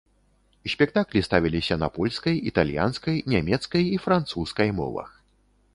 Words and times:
Спектаклі 0.73 1.21
ставіліся 1.27 1.75
на 1.83 1.89
польскай, 1.97 2.35
італьянскай, 2.53 3.21
нямецкай 3.35 3.83
і 3.95 4.05
французскай 4.07 4.69
мовах. 4.81 5.09